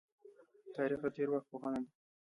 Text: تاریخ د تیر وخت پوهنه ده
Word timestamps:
تاریخ 0.75 0.99
د 1.05 1.07
تیر 1.15 1.27
وخت 1.31 1.47
پوهنه 1.51 1.79
ده 1.83 1.89